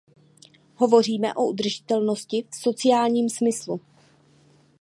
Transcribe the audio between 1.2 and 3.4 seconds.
o udržitelnosti v sociálním